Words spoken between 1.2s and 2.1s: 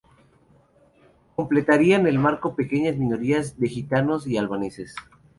Completarían